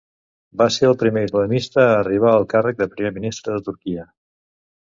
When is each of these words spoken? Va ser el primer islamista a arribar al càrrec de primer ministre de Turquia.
Va 0.61 0.65
ser 0.75 0.87
el 0.91 0.95
primer 1.01 1.23
islamista 1.27 1.83
a 1.83 1.93
arribar 1.99 2.31
al 2.39 2.47
càrrec 2.55 2.81
de 2.81 2.91
primer 2.97 3.15
ministre 3.19 3.59
de 3.59 3.65
Turquia. 3.69 4.09